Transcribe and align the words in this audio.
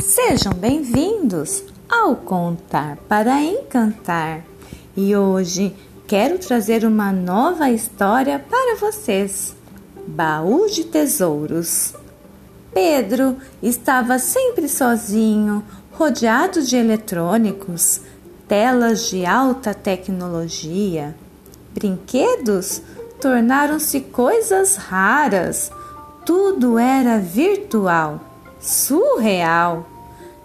Sejam 0.00 0.52
bem-vindos 0.52 1.64
ao 1.88 2.14
Contar 2.14 2.96
para 3.08 3.42
Encantar. 3.42 4.44
E 4.96 5.14
hoje 5.14 5.74
quero 6.06 6.38
trazer 6.38 6.84
uma 6.84 7.12
nova 7.12 7.68
história 7.70 8.38
para 8.38 8.76
vocês. 8.76 9.56
Baú 10.06 10.66
de 10.68 10.84
Tesouros. 10.84 11.94
Pedro 12.72 13.36
estava 13.60 14.20
sempre 14.20 14.68
sozinho, 14.68 15.64
rodeado 15.92 16.62
de 16.62 16.76
eletrônicos, 16.76 18.00
telas 18.46 19.10
de 19.10 19.26
alta 19.26 19.74
tecnologia. 19.74 21.14
Brinquedos 21.74 22.82
tornaram-se 23.20 24.00
coisas 24.00 24.76
raras. 24.76 25.72
Tudo 26.24 26.78
era 26.78 27.18
virtual 27.18 28.28
surreal. 28.60 29.86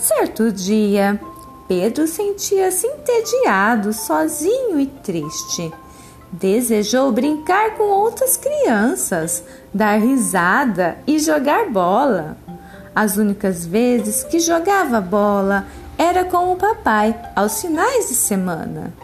Certo 0.00 0.50
dia, 0.50 1.20
Pedro 1.68 2.06
sentia-se 2.06 2.86
entediado, 2.86 3.92
sozinho 3.92 4.80
e 4.80 4.86
triste. 4.86 5.70
Desejou 6.32 7.12
brincar 7.12 7.74
com 7.76 7.82
outras 7.82 8.34
crianças, 8.34 9.44
dar 9.74 10.00
risada 10.00 10.96
e 11.06 11.18
jogar 11.18 11.68
bola. 11.68 12.38
As 12.94 13.18
únicas 13.18 13.66
vezes 13.66 14.24
que 14.24 14.40
jogava 14.40 15.02
bola 15.02 15.66
era 15.98 16.24
com 16.24 16.50
o 16.50 16.56
papai, 16.56 17.14
aos 17.36 17.60
finais 17.60 18.08
de 18.08 18.14
semana. 18.14 18.94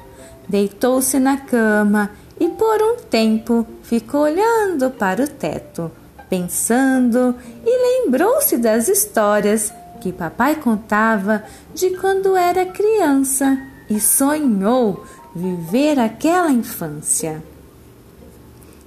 Deitou-se 0.49 1.19
na 1.19 1.37
cama 1.37 2.11
e 2.41 2.49
por 2.49 2.81
um 2.81 2.97
tempo 3.11 3.67
ficou 3.83 4.23
olhando 4.23 4.91
para 4.91 5.25
o 5.25 5.29
teto 5.29 5.93
pensando 6.29 7.35
e 7.65 8.03
lembrou-se 8.05 8.57
das 8.57 8.89
histórias 8.89 9.73
que 9.97 10.13
papai 10.13 10.57
contava 10.57 11.43
de 11.75 11.91
quando 11.99 12.37
era 12.37 12.65
criança 12.65 13.59
e 13.89 14.01
sonhou 14.01 15.05
viver 15.35 15.99
aquela 15.99 16.51
infância. 16.51 17.43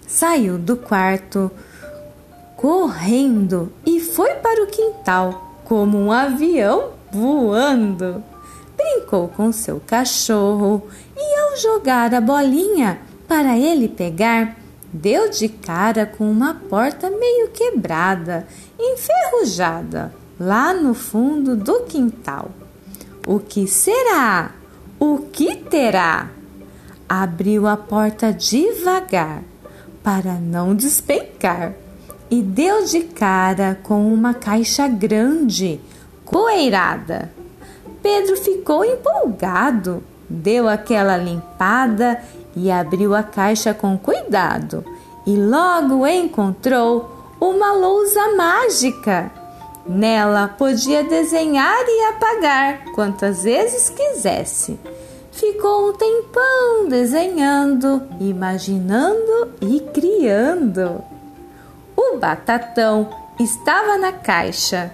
Saiu 0.07 0.57
do 0.57 0.75
quarto 0.75 1.51
correndo 2.57 3.71
e 3.85 3.99
foi 3.99 4.35
para 4.35 4.63
o 4.63 4.67
quintal 4.67 5.61
como 5.63 5.97
um 5.97 6.11
avião 6.11 6.91
voando. 7.11 8.23
Brincou 8.75 9.27
com 9.27 9.51
seu 9.51 9.79
cachorro 9.79 10.87
e, 11.15 11.39
ao 11.39 11.57
jogar 11.57 12.13
a 12.13 12.19
bolinha 12.19 12.99
para 13.27 13.57
ele 13.57 13.87
pegar, 13.87 14.57
deu 14.91 15.29
de 15.29 15.47
cara 15.47 16.05
com 16.05 16.29
uma 16.29 16.55
porta 16.55 17.09
meio 17.09 17.49
quebrada, 17.49 18.47
enferrujada, 18.79 20.13
lá 20.39 20.73
no 20.73 20.93
fundo 20.93 21.55
do 21.55 21.81
quintal. 21.81 22.49
O 23.27 23.39
que 23.39 23.67
será? 23.67 24.51
O 24.99 25.19
que 25.31 25.55
terá? 25.55 26.29
Abriu 27.07 27.67
a 27.67 27.75
porta 27.75 28.31
devagar 28.31 29.43
para 30.03 30.35
não 30.35 30.73
despencar 30.75 31.73
e 32.29 32.41
deu 32.41 32.85
de 32.85 33.01
cara 33.01 33.79
com 33.83 34.13
uma 34.13 34.33
caixa 34.33 34.87
grande, 34.87 35.79
poeirada. 36.25 37.31
Pedro 38.01 38.37
ficou 38.37 38.85
empolgado, 38.85 40.03
deu 40.29 40.69
aquela 40.69 41.17
limpada 41.17 42.21
e 42.55 42.71
abriu 42.71 43.13
a 43.13 43.23
caixa 43.23 43.73
com 43.73 43.97
cuidado 43.97 44.85
e 45.25 45.35
logo 45.35 46.07
encontrou 46.07 47.35
uma 47.39 47.73
lousa 47.73 48.35
mágica. 48.35 49.38
Nela 49.89 50.47
podia 50.47 51.03
desenhar 51.03 51.83
e 51.87 52.05
apagar 52.09 52.85
quantas 52.93 53.41
vezes 53.41 53.89
quisesse. 53.89 54.79
Ficou 55.31 55.89
um 55.89 55.93
tempão 55.93 56.87
desenhando, 56.87 58.03
imaginando 58.19 59.51
e 59.59 59.79
criando. 59.79 61.03
O 61.97 62.17
batatão 62.17 63.09
estava 63.39 63.97
na 63.97 64.11
caixa 64.11 64.93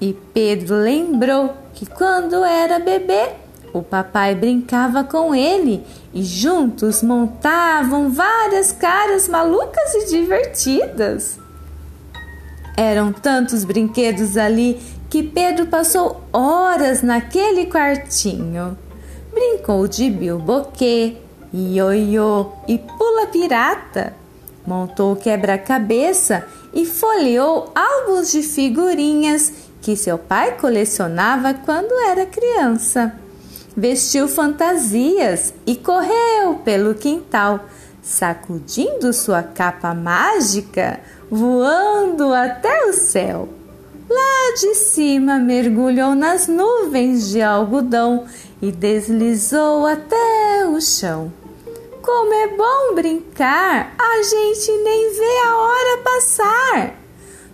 e 0.00 0.14
Pedro 0.32 0.76
lembrou 0.76 1.54
que 1.74 1.84
quando 1.84 2.42
era 2.42 2.78
bebê 2.78 3.32
o 3.74 3.82
papai 3.82 4.34
brincava 4.34 5.04
com 5.04 5.34
ele 5.34 5.84
e 6.14 6.22
juntos 6.22 7.02
montavam 7.02 8.10
várias 8.10 8.72
caras 8.72 9.28
malucas 9.28 9.94
e 9.96 10.06
divertidas. 10.06 11.41
Eram 12.76 13.12
tantos 13.12 13.64
brinquedos 13.64 14.36
ali 14.36 14.80
que 15.10 15.22
Pedro 15.22 15.66
passou 15.66 16.22
horas 16.32 17.02
naquele 17.02 17.66
quartinho. 17.66 18.76
Brincou 19.32 19.86
de 19.86 20.10
bilboquê, 20.10 21.16
ioiô 21.52 22.52
e 22.66 22.78
pula 22.78 23.26
pirata. 23.26 24.14
Montou 24.66 25.16
quebra-cabeça 25.16 26.46
e 26.72 26.86
folheou 26.86 27.72
álbuns 27.74 28.30
de 28.30 28.42
figurinhas 28.42 29.52
que 29.80 29.96
seu 29.96 30.16
pai 30.16 30.56
colecionava 30.56 31.52
quando 31.52 31.92
era 32.08 32.24
criança 32.24 33.12
vestiu 33.76 34.28
fantasias 34.28 35.54
e 35.66 35.76
correu 35.76 36.56
pelo 36.64 36.94
quintal, 36.94 37.64
sacudindo 38.02 39.12
sua 39.12 39.42
capa 39.42 39.94
mágica, 39.94 41.00
voando 41.30 42.34
até 42.34 42.86
o 42.86 42.92
céu. 42.92 43.48
Lá 44.10 44.54
de 44.58 44.74
cima 44.74 45.38
mergulhou 45.38 46.14
nas 46.14 46.48
nuvens 46.48 47.28
de 47.28 47.40
algodão 47.40 48.26
e 48.60 48.72
deslizou 48.72 49.86
até 49.86 50.66
o 50.66 50.80
chão. 50.80 51.32
Como 52.02 52.34
é 52.34 52.48
bom 52.48 52.94
brincar, 52.96 53.94
a 53.96 54.22
gente 54.22 54.72
nem 54.82 55.14
vê 55.14 55.38
a 55.46 55.56
hora 55.56 55.98
passar. 56.02 56.94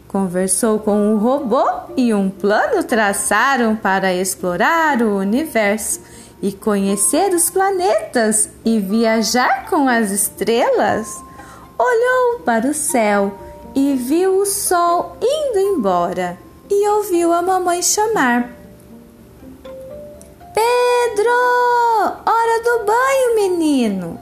Conversou 0.08 0.78
com 0.78 1.14
o 1.14 1.18
robô 1.18 1.64
e 1.94 2.14
um 2.14 2.30
plano 2.30 2.82
traçaram 2.82 3.76
para 3.76 4.14
explorar 4.14 5.02
o 5.02 5.18
universo 5.18 6.00
e 6.40 6.52
conhecer 6.52 7.34
os 7.34 7.50
planetas 7.50 8.48
e 8.64 8.78
viajar 8.78 9.68
com 9.68 9.88
as 9.88 10.10
estrelas. 10.10 11.16
Olhou 11.78 12.40
para 12.40 12.68
o 12.68 12.74
céu 12.74 13.36
e 13.74 13.94
viu 13.94 14.40
o 14.40 14.46
sol 14.46 15.16
indo 15.20 15.58
embora 15.58 16.38
e 16.70 16.88
ouviu 16.88 17.32
a 17.32 17.42
mamãe 17.42 17.82
chamar: 17.82 18.50
Pedro, 20.54 21.30
hora 22.26 22.62
do 22.62 22.84
banho, 22.84 23.34
menino! 23.36 24.20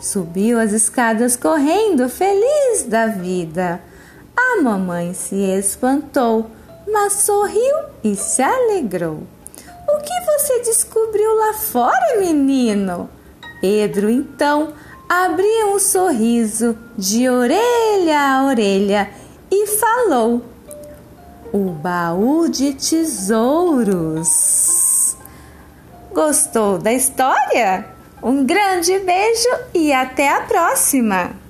Subiu 0.00 0.58
as 0.58 0.72
escadas 0.72 1.36
correndo, 1.36 2.08
feliz 2.08 2.84
da 2.84 3.06
vida. 3.06 3.80
A 4.36 4.60
mamãe 4.60 5.14
se 5.14 5.36
espantou, 5.36 6.50
mas 6.86 7.14
sorriu 7.14 7.76
e 8.04 8.14
se 8.14 8.42
alegrou. 8.42 9.22
O 9.88 9.98
que 9.98 10.20
você 10.20 10.60
descobriu 10.62 11.34
lá 11.36 11.54
fora, 11.54 12.18
menino? 12.18 13.08
Pedro 13.60 14.10
então 14.10 14.72
abriu 15.08 15.74
um 15.74 15.78
sorriso 15.78 16.76
de 16.96 17.28
orelha 17.28 18.18
a 18.18 18.44
orelha 18.46 19.10
e 19.50 19.66
falou: 19.66 20.42
O 21.52 21.70
baú 21.70 22.48
de 22.48 22.74
tesouros. 22.74 24.26
Gostou 26.12 26.78
da 26.78 26.92
história? 26.92 27.86
Um 28.22 28.44
grande 28.44 28.98
beijo 28.98 29.48
e 29.74 29.92
até 29.92 30.28
a 30.30 30.40
próxima! 30.40 31.45